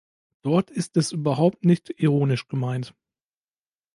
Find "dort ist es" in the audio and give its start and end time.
0.41-1.11